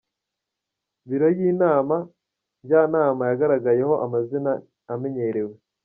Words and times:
Biro 1.07 1.27
y’Inama 1.37 1.97
Njyanama 2.63 3.23
yagaragayemo 3.31 3.95
amazina 4.05 4.51
amenyerewe. 4.93 5.55